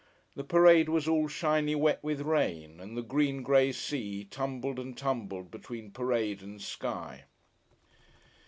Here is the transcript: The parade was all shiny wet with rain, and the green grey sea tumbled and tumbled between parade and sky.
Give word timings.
The 0.35 0.43
parade 0.43 0.89
was 0.89 1.07
all 1.07 1.27
shiny 1.27 1.75
wet 1.75 1.99
with 2.03 2.21
rain, 2.21 2.79
and 2.79 2.97
the 2.97 3.03
green 3.03 3.43
grey 3.43 3.71
sea 3.71 4.25
tumbled 4.25 4.79
and 4.79 4.97
tumbled 4.97 5.51
between 5.51 5.91
parade 5.91 6.41
and 6.41 6.59
sky. 6.59 7.25